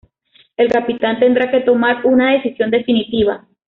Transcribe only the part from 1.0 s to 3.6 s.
tendrá que tomar una decisión definitiva.